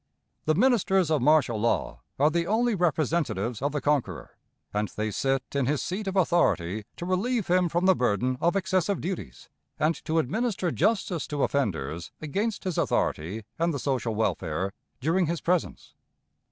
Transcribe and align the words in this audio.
The 0.45 0.55
ministers 0.55 1.11
of 1.11 1.21
martial 1.21 1.59
law 1.61 2.01
are 2.17 2.31
only 2.47 2.73
the 2.73 2.77
representatives 2.77 3.61
of 3.61 3.71
the 3.71 3.81
conqueror, 3.81 4.35
and 4.73 4.87
they 4.87 5.11
sit 5.11 5.43
in 5.53 5.67
his 5.67 5.79
seat 5.79 6.07
of 6.07 6.15
authority 6.15 6.85
to 6.95 7.05
relieve 7.05 7.45
him 7.45 7.69
from 7.69 7.85
the 7.85 7.93
burden 7.93 8.35
of 8.41 8.55
excessive 8.55 8.99
duties, 8.99 9.47
and 9.79 9.93
to 10.05 10.17
administer 10.17 10.71
justice 10.71 11.27
to 11.27 11.43
offenders 11.43 12.11
against 12.19 12.63
his 12.63 12.79
authority 12.79 13.43
and 13.59 13.75
the 13.75 13.77
social 13.77 14.15
welfare, 14.15 14.73
during 15.01 15.27
his 15.27 15.39
presence. 15.39 15.93